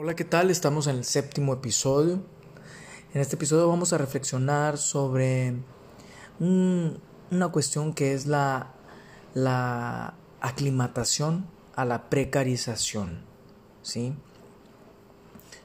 [0.00, 0.48] Hola, ¿qué tal?
[0.48, 2.22] Estamos en el séptimo episodio.
[3.12, 5.56] En este episodio vamos a reflexionar sobre
[6.38, 8.74] una cuestión que es la,
[10.40, 13.24] aclimatación a la precarización.
[13.82, 14.14] ¿sí?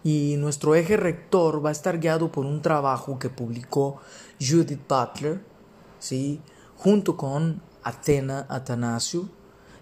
[0.03, 4.01] Y nuestro eje rector va a estar guiado por un trabajo que publicó
[4.41, 5.43] Judith Butler,
[5.99, 6.41] ¿sí?
[6.75, 9.29] junto con Atena Atanasio,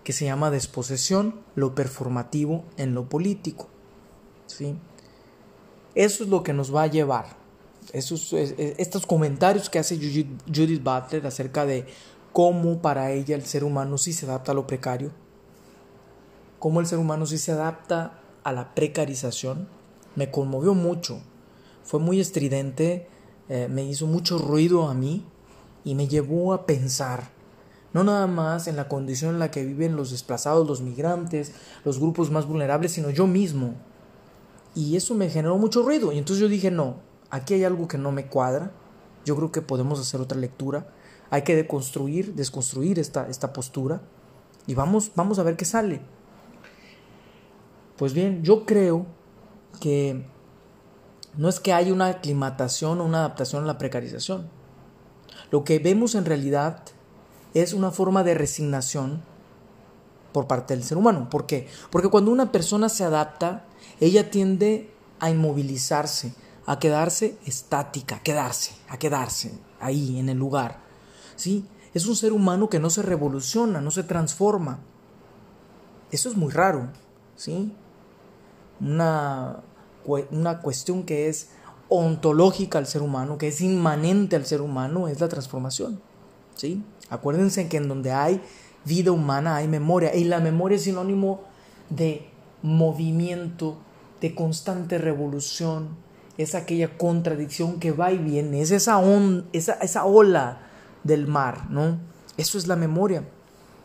[0.04, 3.70] que se llama Desposesión, lo performativo en lo político.
[5.96, 7.38] Eso es lo que nos va a llevar.
[7.94, 11.86] Esos, estos comentarios que hace Judith Butler acerca de
[12.32, 15.12] cómo para ella el ser humano sí se adapta a lo precario,
[16.60, 19.68] cómo el ser humano sí se adapta a la precarización,
[20.16, 21.22] me conmovió mucho.
[21.84, 23.08] Fue muy estridente,
[23.50, 25.26] eh, me hizo mucho ruido a mí
[25.84, 27.32] y me llevó a pensar
[27.94, 31.52] no nada más en la condición en la que viven los desplazados, los migrantes,
[31.84, 33.76] los grupos más vulnerables, sino yo mismo.
[34.74, 36.12] Y eso me generó mucho ruido.
[36.12, 36.98] Y entonces yo dije, no,
[37.30, 38.72] aquí hay algo que no me cuadra.
[39.26, 40.88] Yo creo que podemos hacer otra lectura.
[41.30, 44.02] Hay que deconstruir, desconstruir esta, esta postura.
[44.68, 46.02] Y vamos, vamos a ver qué sale.
[47.98, 49.06] Pues bien, yo creo
[49.80, 50.26] que
[51.38, 54.50] no es que haya una aclimatación o una adaptación a la precarización.
[55.52, 56.84] Lo que vemos en realidad
[57.54, 59.24] es una forma de resignación
[60.32, 61.30] por parte del ser humano.
[61.30, 61.68] ¿Por qué?
[61.90, 63.66] Porque cuando una persona se adapta,
[64.00, 66.34] ella tiende a inmovilizarse,
[66.66, 70.80] a quedarse estática, a quedarse, a quedarse ahí en el lugar.
[71.36, 71.66] ¿Sí?
[71.94, 74.80] Es un ser humano que no se revoluciona, no se transforma.
[76.12, 76.90] Eso es muy raro,
[77.36, 77.74] ¿sí?
[78.80, 79.62] Una,
[80.32, 81.50] una cuestión que es
[81.90, 86.02] ontológica al ser humano, que es inmanente al ser humano, es la transformación.
[86.56, 86.84] ¿sí?
[87.10, 88.42] Acuérdense que en donde hay
[88.86, 91.42] vida humana hay memoria y la memoria es sinónimo
[91.90, 92.30] de
[92.62, 93.78] movimiento,
[94.22, 95.90] de constante revolución,
[96.38, 99.02] es aquella contradicción que va y viene, es esa,
[99.54, 100.60] esa, esa ola
[101.04, 102.00] del mar, ¿no?
[102.38, 103.28] Eso es la memoria.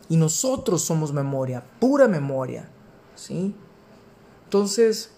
[0.08, 2.68] Y nosotros somos memoria, pura memoria,
[3.16, 3.54] ¿sí?
[4.44, 5.10] Entonces,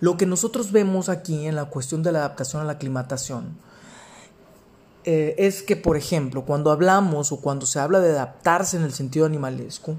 [0.00, 3.56] lo que nosotros vemos aquí en la cuestión de la adaptación a la aclimatación
[5.04, 8.92] eh, es que, por ejemplo, cuando hablamos o cuando se habla de adaptarse en el
[8.92, 9.96] sentido animalesco,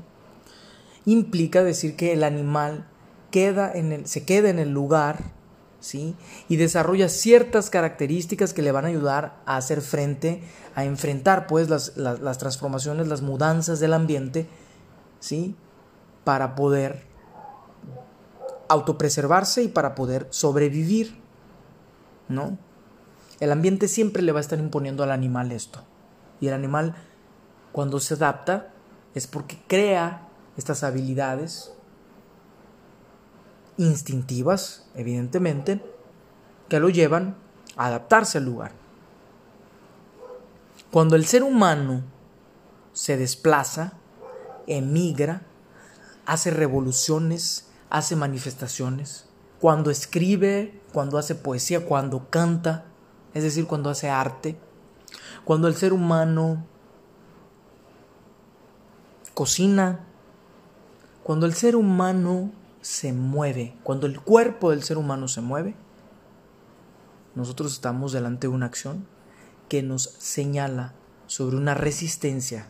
[1.06, 2.88] implica decir que el animal
[3.32, 5.24] queda en el, se queda en el lugar
[5.80, 6.16] ¿sí?
[6.48, 10.44] y desarrolla ciertas características que le van a ayudar a hacer frente,
[10.76, 14.48] a enfrentar pues las, las, transformaciones, las mudanzas del ambiente,
[15.20, 15.56] ¿sí?
[16.24, 17.06] para poder
[18.70, 21.20] autopreservarse y para poder sobrevivir,
[22.30, 22.58] ¿no?
[23.41, 25.84] El ambiente siempre le va a estar imponiendo al animal esto.
[26.40, 26.96] Y el animal,
[27.72, 28.72] cuando se adapta,
[29.16, 31.74] es porque crea estas habilidades
[33.78, 35.84] instintivas, evidentemente,
[36.69, 37.35] que lo llevan
[37.78, 38.74] a adaptarse al lugar.
[40.91, 42.03] Cuando el ser humano
[42.94, 43.94] se desplaza,
[44.68, 45.41] emigra,
[46.28, 49.25] hace revoluciones, hace manifestaciones,
[49.59, 52.85] cuando escribe, cuando hace poesía, cuando canta,
[53.34, 54.58] es decir, cuando hace arte,
[55.46, 56.66] cuando el ser humano
[59.34, 60.00] cocina,
[61.24, 65.75] cuando el ser humano se mueve, cuando el cuerpo del ser humano se mueve,
[67.36, 69.08] nosotros estamos delante de una acción
[69.70, 70.94] que nos señala
[71.28, 72.68] sobre una resistencia,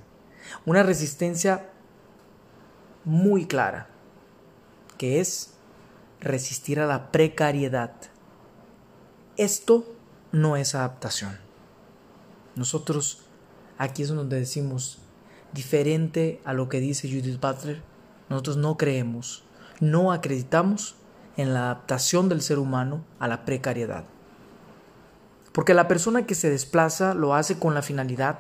[0.66, 1.72] una resistencia
[3.04, 3.90] muy clara,
[4.98, 5.56] que es
[6.20, 7.94] resistir a la precariedad.
[9.38, 9.86] Esto
[10.32, 11.38] no es adaptación.
[12.56, 13.24] Nosotros
[13.78, 15.00] aquí es donde decimos,
[15.54, 17.82] diferente a lo que dice Judith Butler,
[18.30, 19.44] nosotros no creemos,
[19.80, 20.96] no acreditamos
[21.38, 24.06] en la adaptación del ser humano a la precariedad.
[25.52, 28.40] Porque la persona que se desplaza lo hace con la finalidad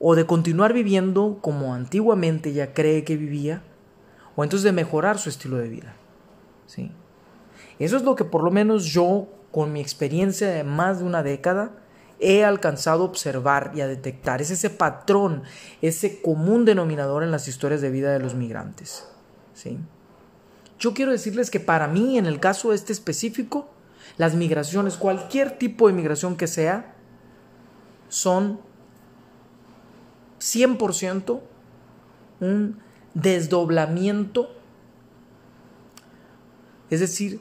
[0.00, 3.62] o de continuar viviendo como antiguamente ya cree que vivía,
[4.36, 5.94] o entonces de mejorar su estilo de vida.
[6.66, 6.92] ¿sí?
[7.78, 11.22] Eso es lo que por lo menos yo con mi experiencia de más de una
[11.22, 11.72] década,
[12.20, 14.42] he alcanzado a observar y a detectar.
[14.42, 15.42] Es ese patrón,
[15.82, 19.06] ese común denominador en las historias de vida de los migrantes.
[19.54, 19.78] ¿sí?
[20.78, 23.68] Yo quiero decirles que para mí, en el caso este específico,
[24.16, 26.94] las migraciones, cualquier tipo de migración que sea,
[28.08, 28.60] son
[30.40, 31.40] 100%
[32.40, 32.78] un
[33.14, 34.50] desdoblamiento,
[36.90, 37.40] es decir,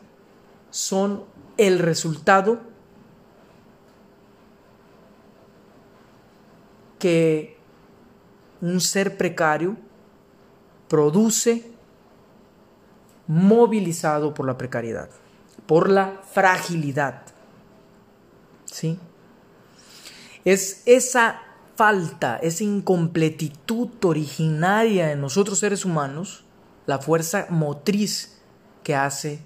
[0.70, 1.24] son
[1.58, 2.60] el resultado
[7.00, 7.58] que
[8.62, 9.78] un ser precario
[10.88, 11.72] produce
[13.28, 15.10] movilizado por la precariedad,
[15.66, 17.24] por la fragilidad.
[18.66, 19.00] ¿Sí?
[20.46, 21.42] Es esa
[21.76, 26.46] falta, esa incompletitud originaria en nosotros seres humanos,
[26.86, 28.40] la fuerza motriz
[28.84, 29.42] que hace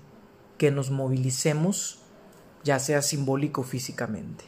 [0.57, 2.00] que nos movilicemos,
[2.63, 4.43] ya sea simbólico o físicamente.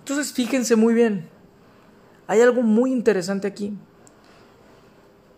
[0.00, 1.28] Entonces, fíjense muy bien,
[2.26, 3.76] hay algo muy interesante aquí.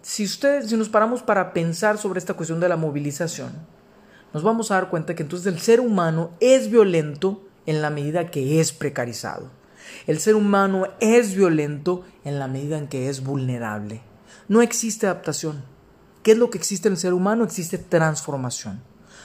[0.00, 3.52] Si ustedes, si nos paramos para pensar sobre esta cuestión de la movilización,
[4.32, 8.30] nos vamos a dar cuenta que entonces el ser humano es violento en la medida
[8.30, 9.50] que es precarizado.
[10.06, 14.02] El ser humano es violento en la medida en que es vulnerable.
[14.48, 15.64] No existe adaptación.
[16.22, 17.44] ¿Qué es lo que existe en el ser humano?
[17.44, 18.82] Existe transformación.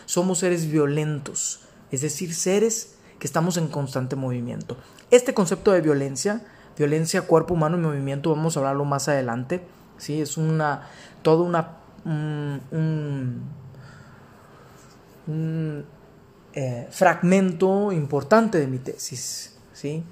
[0.10, 1.60] Somos seres violentos,
[1.92, 4.76] es decir, seres que estamos en constante movimiento.
[5.12, 6.42] Este concepto de violencia,
[6.76, 9.62] violencia cuerpo humano y movimiento, vamos a hablarlo más adelante.
[10.00, 10.20] ¿sí?
[10.20, 10.90] Es una,
[11.22, 13.44] todo una, un,
[16.56, 20.04] eh, fragmento importante de mi tesis, ¿sí?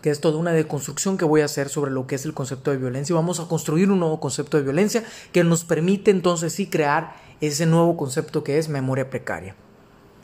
[0.00, 2.70] que es toda una deconstrucción que voy a hacer sobre lo que es el concepto
[2.70, 3.14] de violencia.
[3.14, 7.66] Vamos a construir un nuevo concepto de violencia que nos permite entonces sí crear ese
[7.66, 9.56] nuevo concepto que es memoria precaria.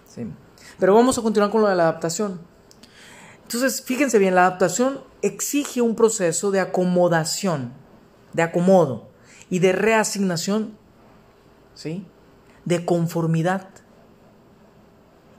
[0.09, 0.27] ¿sí?
[0.79, 2.41] Pero vamos a continuar con lo de la adaptación.
[3.43, 7.73] Entonces, fíjense bien, la adaptación exige un proceso de acomodación,
[8.33, 9.09] de acomodo
[9.51, 10.77] y de reasignación,
[11.75, 12.07] ¿sí?
[12.65, 13.69] De conformidad.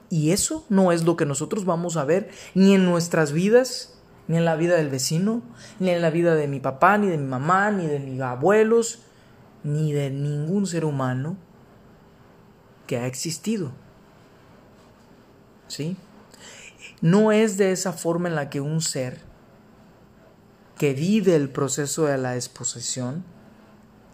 [0.09, 4.37] Y eso no es lo que nosotros vamos a ver ni en nuestras vidas, ni
[4.37, 5.43] en la vida del vecino,
[5.79, 8.99] ni en la vida de mi papá, ni de mi mamá, ni de mis abuelos,
[9.63, 11.37] ni de ningún ser humano
[12.89, 13.71] que ha existido.
[15.67, 15.95] ¿Sí?
[17.01, 19.21] No es de esa forma en la que un ser
[20.75, 23.23] que vive el proceso de la desposesión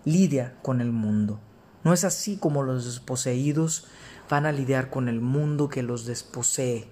[0.03, 1.39] lidia con el mundo.
[1.85, 3.85] No es así como los desposeídos
[4.29, 6.85] van a lidiar con el mundo que los desposee,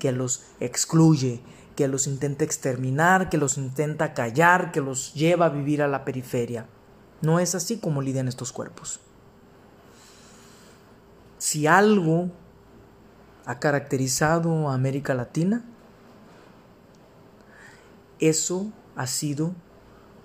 [0.00, 1.40] que los excluye,
[1.76, 6.04] que los intenta exterminar, que los intenta callar, que los lleva a vivir a la
[6.04, 6.66] periferia.
[7.22, 8.98] No es así como lidian estos cuerpos.
[11.38, 12.30] Si algo
[13.46, 15.64] ha caracterizado a América Latina,
[18.20, 19.54] eso ha sido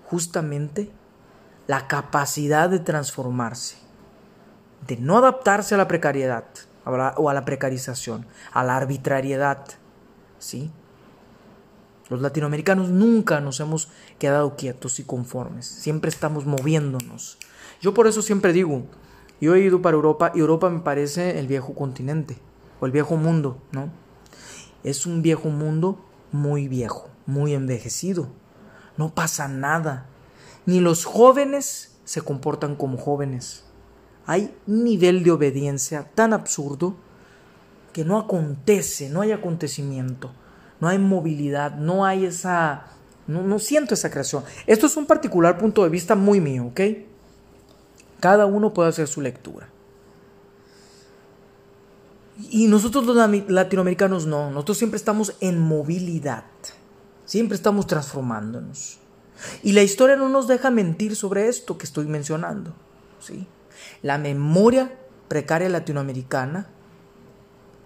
[0.06, 0.92] justamente
[1.68, 3.77] la capacidad de transformarse,
[4.88, 6.45] de no adaptarse a la precariedad
[6.86, 9.63] o a la precarización, a la arbitrariedad.
[10.39, 10.71] ¿sí?
[12.09, 13.89] Los latinoamericanos nunca nos hemos
[14.19, 17.38] quedado quietos y conformes, siempre estamos moviéndonos.
[17.81, 18.83] Yo por eso siempre digo,
[19.44, 22.38] yo he ido para Europa y Europa me parece el viejo continente
[22.80, 23.90] o el viejo mundo, ¿no?
[24.86, 26.00] Es un viejo mundo
[26.31, 28.30] muy viejo, muy envejecido.
[28.95, 30.06] No pasa nada.
[30.66, 33.66] Ni los jóvenes se comportan como jóvenes.
[34.25, 36.95] Hay un nivel de obediencia tan absurdo
[37.92, 40.31] que no acontece, no hay acontecimiento,
[40.80, 42.86] no hay movilidad, no hay esa...
[43.28, 44.45] No, no siento esa creación.
[44.68, 46.80] Esto es un particular punto de vista muy mío, ¿ok?
[48.23, 49.67] Cada uno puede hacer su lectura.
[52.49, 53.17] Y nosotros los
[53.49, 56.45] latinoamericanos no, nosotros siempre estamos en movilidad,
[57.25, 58.99] siempre estamos transformándonos.
[59.61, 62.73] Y la historia no nos deja mentir sobre esto que estoy mencionando.
[63.19, 63.45] ¿sí?
[64.01, 64.97] La memoria
[65.27, 66.69] precaria latinoamericana,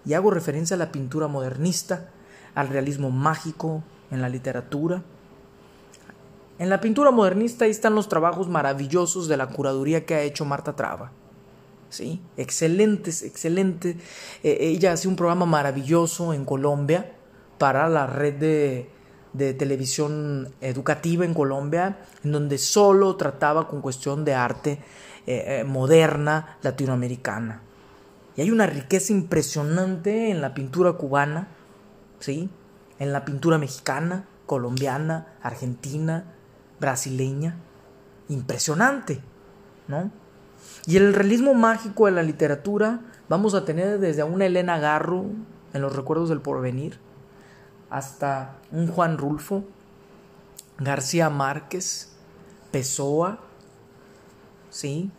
[0.04, 2.10] y hago referencia a la pintura modernista,
[2.54, 5.02] al realismo mágico en la literatura.
[6.58, 10.44] En la pintura modernista ahí están los trabajos maravillosos de la curaduría que ha hecho
[10.44, 11.12] Marta Traba.
[11.88, 12.20] ¿sí?
[12.36, 13.96] Excelentes, excelente.
[14.42, 17.12] Eh, ella hace un programa maravilloso en Colombia
[17.58, 18.90] para la red de,
[19.54, 24.80] televisión educativa en Colombia, en donde solo trataba con cuestión de arte
[25.26, 27.62] eh, eh, moderna latinoamericana.
[28.36, 31.48] Y hay una riqueza impresionante en la pintura cubana,
[32.18, 32.50] ¿sí?
[32.98, 36.34] En la pintura mexicana, colombiana, argentina,
[36.80, 37.56] brasileña.
[38.28, 39.20] Impresionante,
[39.86, 40.10] ¿no?
[40.86, 45.26] Y el realismo mágico de la literatura vamos a tener desde una Elena Garro
[45.72, 46.98] en Los Recuerdos del Porvenir,
[47.90, 49.64] hasta un Juan Rulfo,
[50.78, 52.12] García Márquez,
[52.70, 53.38] Pessoa,
[54.70, 55.10] ¿sí?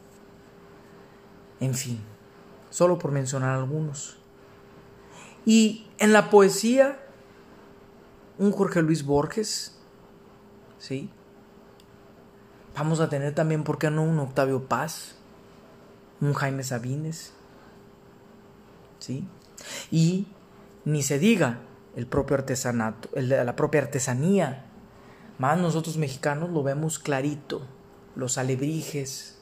[1.60, 2.00] En fin,
[2.70, 4.18] solo por mencionar algunos.
[5.46, 7.00] Y en la poesía,
[8.38, 9.78] un Jorge Luis Borges,
[10.78, 11.10] ¿sí?
[12.80, 15.16] Vamos a tener también, ¿por qué no?, un Octavio Paz,
[16.22, 17.34] un Jaime Sabines,
[19.00, 19.28] ¿sí?
[19.92, 20.28] Y
[20.86, 21.60] ni se diga
[21.98, 24.64] el propio artesanato, la propia artesanía.
[25.40, 27.64] Más nosotros mexicanos lo vemos clarito,
[28.16, 29.40] los alebrijes,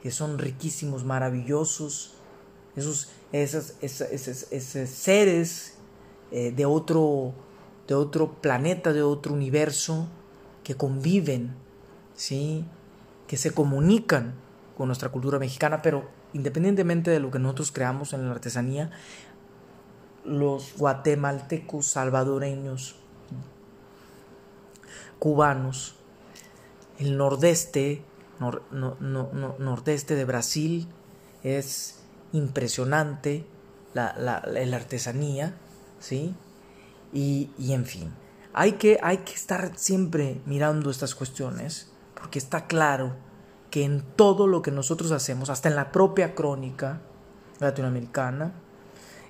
[0.00, 2.14] que son riquísimos, maravillosos,
[2.76, 3.08] esos,
[4.86, 5.74] seres
[6.30, 7.34] eh, de, otro,
[7.88, 10.06] de otro planeta, de otro universo,
[10.62, 11.56] que conviven,
[12.14, 12.64] ¿sí?
[13.26, 14.34] que se comunican
[14.76, 18.90] con nuestra cultura mexicana, pero independientemente de lo que nosotros creamos en la artesanía,
[20.24, 22.96] los guatemaltecos, salvadoreños,
[25.18, 25.94] cubanos,
[26.98, 28.02] el nordeste,
[28.40, 30.88] nordeste de Brasil
[31.42, 32.00] es
[32.32, 33.46] impresionante
[33.94, 34.42] la,
[34.74, 35.54] artesanía,
[36.00, 36.34] ¿sí?
[37.12, 38.12] Y, y, en fin,
[38.52, 41.91] hay que, hay que estar siempre mirando estas cuestiones,
[42.22, 43.16] porque está claro
[43.68, 47.00] que en todo lo que nosotros hacemos, hasta en la propia crónica
[47.58, 48.52] latinoamericana,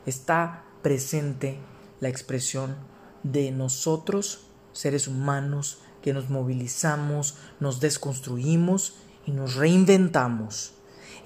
[0.04, 1.56] está presente
[2.00, 2.76] la expresión
[3.22, 4.44] de nosotros,
[4.74, 10.74] seres humanos, que nos movilizamos, nos desconstruimos y nos reinventamos.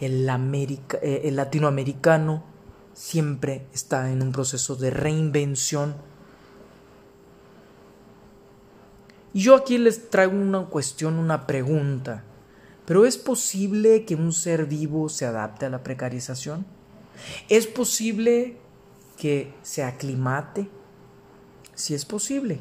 [0.00, 2.44] El, eh, el latinoamericano
[2.94, 5.96] siempre está en un proceso de reinvención.
[9.18, 12.24] Y yo aquí les traigo una cuestión, una pregunta.
[12.86, 16.64] ¿Pero es posible que un ser vivo se adapte a la precarización?
[17.48, 18.56] ¿Es posible
[19.18, 20.68] que se aclimate?
[21.74, 22.60] Si es posible.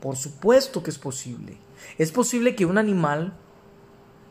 [0.00, 1.58] Por supuesto que es posible.
[1.96, 3.34] Es posible que un animal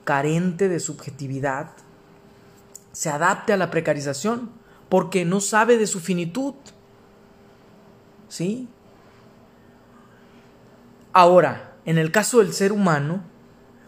[0.03, 1.71] carente de subjetividad
[2.91, 4.51] se adapte a la precarización
[4.89, 6.53] porque no sabe de su finitud.
[8.29, 8.69] ¿Sí?
[11.13, 13.23] Ahora, en el caso del ser humano,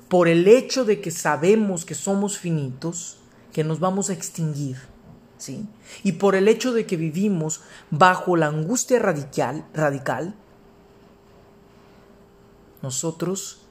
[0.08, 3.18] por el hecho de que sabemos que somos finitos,
[3.54, 4.78] que nos vamos a extinguir,
[5.38, 5.68] ¿sí?
[6.04, 7.62] Y por el hecho de que vivimos
[7.92, 10.36] bajo la angustia radical, radical
[12.82, 13.62] nosotros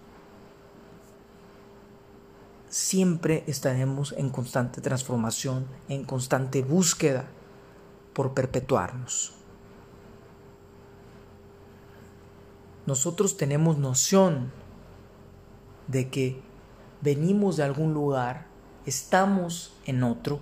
[2.68, 7.26] siempre estaremos en constante transformación, en constante búsqueda
[8.12, 9.37] por perpetuarnos.
[12.88, 14.50] Nosotros tenemos noción
[15.88, 16.40] de que
[17.02, 18.46] venimos de algún lugar,
[18.86, 20.40] estamos en otro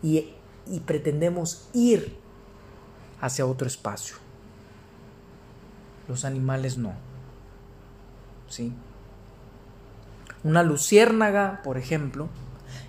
[0.00, 0.34] y,
[0.68, 2.16] y pretendemos ir
[3.20, 4.14] hacia otro espacio.
[6.06, 6.92] Los animales no.
[8.48, 8.72] ¿sí?
[10.44, 12.28] Una luciérnaga, por ejemplo,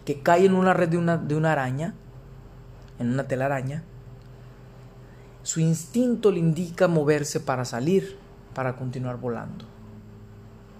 [0.05, 1.96] que cae en una red de una, de una araña,
[3.00, 3.84] en una telaraña,
[5.41, 8.21] su instinto le indica moverse para salir,
[8.53, 9.65] para continuar volando.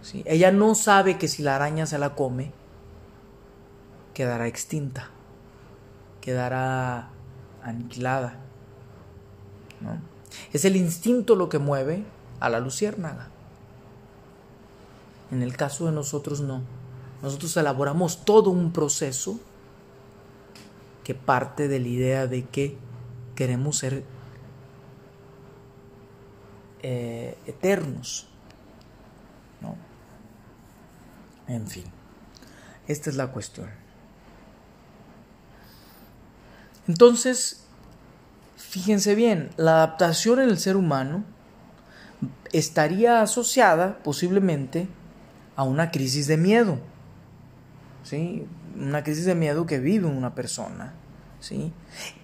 [0.02, 0.24] ¿Sí?
[0.26, 2.52] Ella no sabe que si la araña se la come,
[4.14, 5.10] quedará extinta,
[6.22, 7.10] quedará
[7.64, 8.36] aniquilada.
[10.54, 12.04] Es el instinto lo que mueve
[12.40, 13.30] a la luciérnaga.
[15.32, 16.62] En el caso de nosotros no.
[17.22, 19.40] Nosotros elaboramos todo un proceso
[21.04, 22.78] que parte de la idea de que
[23.36, 24.04] queremos ser
[26.82, 28.28] eh, eternos.
[29.62, 29.76] ¿no?
[31.48, 31.86] En fin,
[32.88, 33.70] esta es la cuestión.
[36.88, 37.64] Entonces,
[38.58, 41.24] fíjense bien, la adaptación en el ser humano
[42.52, 44.88] estaría asociada posiblemente
[45.56, 46.80] a una crisis de miedo.
[48.04, 48.48] ¿Sí?
[48.76, 50.94] Una crisis de miedo que vive una persona.
[51.40, 51.72] ¿Sí?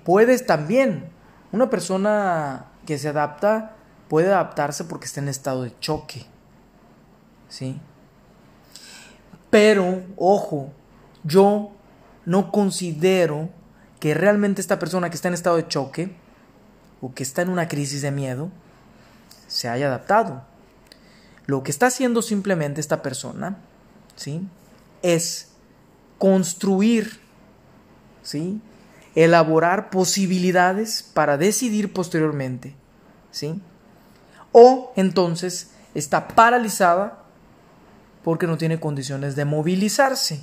[0.03, 1.05] Puedes también,
[1.51, 3.76] una persona que se adapta
[4.07, 6.25] puede adaptarse porque está en estado de choque.
[7.49, 7.79] ¿Sí?
[9.49, 10.71] Pero, ojo,
[11.23, 11.71] yo
[12.25, 13.49] no considero
[13.99, 16.15] que realmente esta persona que está en estado de choque
[17.01, 18.51] o que está en una crisis de miedo
[19.47, 20.43] se haya adaptado.
[21.45, 23.57] Lo que está haciendo simplemente esta persona,
[24.15, 24.45] ¿sí?
[25.01, 25.53] Es
[26.17, 27.21] construir,
[28.21, 28.61] ¿sí?
[29.15, 32.75] Elaborar posibilidades para decidir posteriormente,
[33.31, 33.61] ¿sí?
[34.59, 37.19] O entonces está paralizada
[38.23, 40.41] porque no tiene condiciones de movilizarse.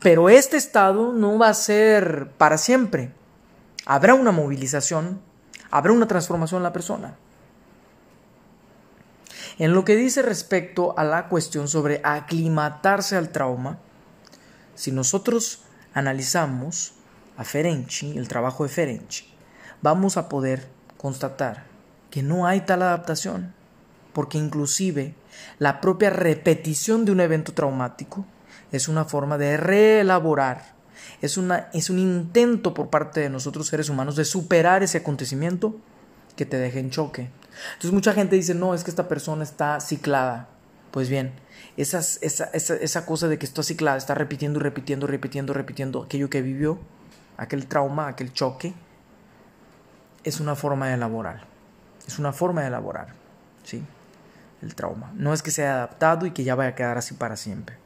[0.00, 3.14] Pero este estado no va a ser para siempre.
[3.86, 5.18] Habrá una movilización,
[5.70, 7.16] habrá una transformación en la persona.
[9.58, 13.78] En lo que dice respecto a la cuestión sobre aclimatarse al trauma,
[14.74, 15.62] si nosotros
[15.94, 16.92] analizamos
[17.38, 19.24] a Ferenczi, el trabajo de Ferenczi,
[19.80, 20.68] vamos a poder
[20.98, 21.75] constatar
[22.10, 23.54] que no hay tal adaptación,
[24.12, 25.14] porque inclusive
[25.58, 28.24] la propia repetición de un evento traumático
[28.72, 30.74] es una forma de reelaborar,
[31.22, 35.76] es, una, es un intento por parte de nosotros seres humanos de superar ese acontecimiento
[36.36, 37.30] que te deje en choque,
[37.68, 40.48] entonces mucha gente dice, no, es que esta persona está ciclada
[40.90, 41.32] Pues bien,
[41.76, 46.42] esa, esa, cosa de que está ciclada, está repitiendo y repitiendo, repitiendo, repitiendo aquello que
[46.42, 46.78] vivió,
[47.36, 48.74] aquel trauma, aquel choque,
[50.24, 51.46] es una forma de elaborar.
[52.06, 53.08] Es una forma de elaborar,
[53.64, 53.82] ¿sí?
[54.62, 55.12] El trauma.
[55.14, 57.76] No es que sea adaptado y que ya vaya a quedar así para siempre.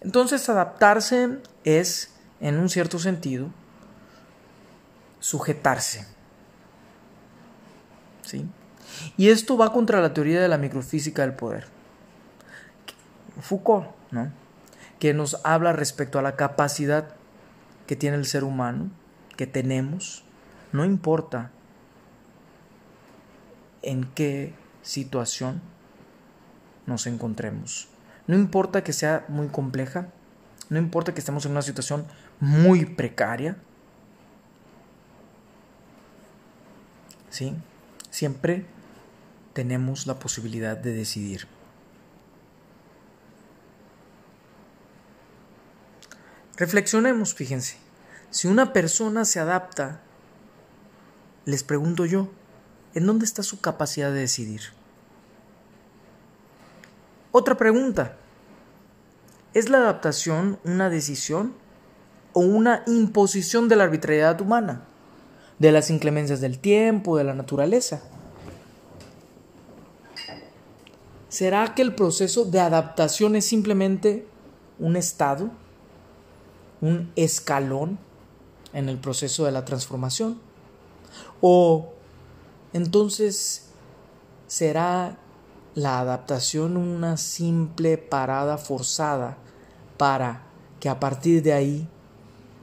[0.00, 3.48] Entonces, adaptarse es, en un cierto sentido,
[5.20, 6.06] sujetarse.
[8.22, 8.46] ¿Sí?
[9.16, 11.66] Y esto va contra la teoría de la microfísica del poder.
[13.40, 14.30] Foucault, ¿no?
[14.98, 17.14] Que nos habla respecto a la capacidad
[17.86, 18.90] que tiene el ser humano,
[19.36, 20.24] que tenemos,
[20.72, 21.50] no importa
[23.86, 24.52] en qué
[24.82, 25.62] situación
[26.86, 27.88] nos encontremos.
[28.26, 30.08] No importa que sea muy compleja,
[30.68, 32.06] no importa que estemos en una situación
[32.40, 33.56] muy precaria.
[37.30, 37.54] ¿Sí?
[38.10, 38.66] Siempre
[39.52, 41.46] tenemos la posibilidad de decidir.
[46.56, 47.76] Reflexionemos, fíjense.
[48.30, 50.00] Si una persona se adapta,
[51.44, 52.30] les pregunto yo,
[52.96, 54.62] ¿en dónde está su capacidad de decidir?
[57.30, 58.16] Otra pregunta.
[59.52, 61.52] ¿Es la adaptación una decisión
[62.32, 64.84] o una imposición de la arbitrariedad humana,
[65.58, 68.00] de las inclemencias del tiempo, de la naturaleza?
[71.28, 74.26] ¿Será que el proceso de adaptación es simplemente
[74.78, 75.50] un estado,
[76.80, 77.98] un escalón
[78.72, 80.40] en el proceso de la transformación?
[81.42, 81.92] ¿O
[82.76, 83.62] entonces
[84.46, 85.16] será
[85.74, 89.38] la adaptación una simple parada forzada
[89.96, 90.42] para
[90.78, 91.88] que a partir de ahí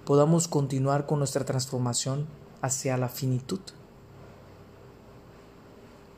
[0.06, 2.28] podamos continuar con nuestra transformación
[2.62, 3.60] hacia la finitud.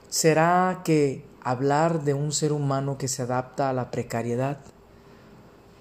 [0.09, 4.57] ¿Será que hablar de un ser humano que se adapta a la precariedad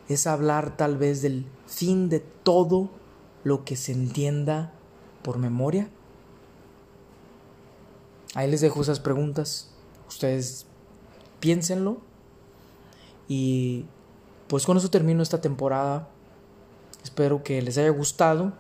[0.09, 2.91] es hablar tal vez del fin de todo
[3.43, 4.73] lo que se entienda
[5.23, 5.89] por memoria?
[8.35, 9.71] Ahí les dejo esas preguntas.
[10.09, 10.67] Ustedes
[11.41, 11.99] piénsenlo.
[13.29, 13.87] Y
[14.49, 16.09] pues con eso termino esta temporada.
[17.03, 18.53] Espero que les haya gustado.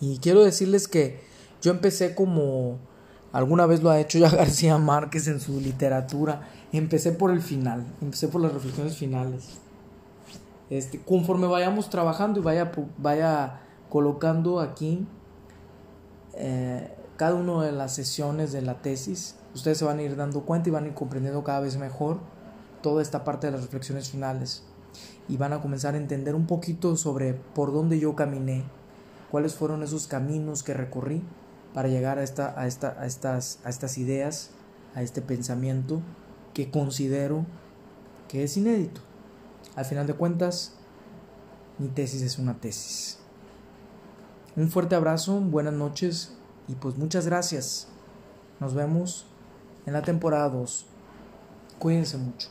[0.00, 1.20] Y quiero decirles que
[1.60, 2.78] yo empecé como
[3.32, 6.48] alguna vez lo ha hecho ya García Márquez en su literatura.
[6.72, 9.58] Empecé por el final, empecé por las reflexiones finales.
[10.70, 15.04] Este, conforme vayamos trabajando y vaya, vaya colocando aquí
[16.34, 20.46] eh, cada una de las sesiones de la tesis, ustedes se van a ir dando
[20.46, 22.18] cuenta y van a ir comprendiendo cada vez mejor
[22.80, 24.62] toda esta parte de las reflexiones finales
[25.28, 28.64] y van a comenzar a entender un poquito sobre por dónde yo caminé,
[29.30, 31.22] cuáles fueron esos caminos que recorrí
[31.74, 34.52] para llegar a, esta, a, esta, a, estas, a estas ideas,
[34.94, 36.00] a este pensamiento
[36.54, 37.44] que considero
[38.28, 39.02] que es inédito.
[39.76, 40.72] Al final de cuentas,
[41.76, 43.18] mi tesis es una tesis.
[44.56, 46.39] Un fuerte abrazo, buenas noches
[46.70, 47.88] y pues muchas gracias.
[48.60, 49.26] Nos vemos
[49.86, 50.86] en la temporada 2.
[51.80, 52.48] Cuídense mucho.